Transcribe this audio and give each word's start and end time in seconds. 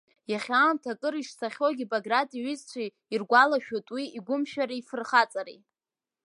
Иахьа 0.31 0.55
аамҭа 0.59 0.89
акыр 0.93 1.15
ишцахьоугьы 1.17 1.85
Баграт 1.91 2.29
иҩызцәа 2.37 2.81
иргәалашәоит 3.13 3.87
уи 3.95 4.03
игәымшәареи 4.17 4.79
ифырхаҵареи. 4.81 5.59